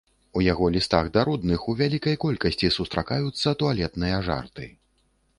У 0.39 0.41
яго 0.43 0.67
лістах 0.75 1.09
да 1.17 1.25
родных 1.29 1.65
у 1.73 1.75
вялікай 1.81 2.15
колькасці 2.23 2.71
сустракаюцца 2.77 3.53
туалетныя 3.65 4.17
жарты. 4.29 4.65